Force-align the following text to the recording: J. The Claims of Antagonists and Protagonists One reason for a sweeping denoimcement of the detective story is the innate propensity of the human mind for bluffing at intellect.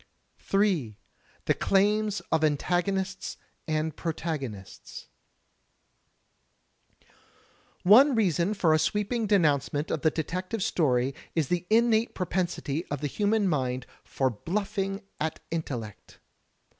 J. 0.49 0.97
The 1.45 1.53
Claims 1.53 2.23
of 2.31 2.43
Antagonists 2.43 3.37
and 3.67 3.95
Protagonists 3.95 5.09
One 7.83 8.15
reason 8.15 8.55
for 8.55 8.73
a 8.73 8.79
sweeping 8.79 9.27
denoimcement 9.27 9.91
of 9.91 10.01
the 10.01 10.09
detective 10.09 10.63
story 10.63 11.13
is 11.35 11.49
the 11.49 11.67
innate 11.69 12.15
propensity 12.15 12.83
of 12.87 13.01
the 13.01 13.05
human 13.07 13.47
mind 13.47 13.85
for 14.03 14.31
bluffing 14.31 15.03
at 15.19 15.39
intellect. 15.51 16.17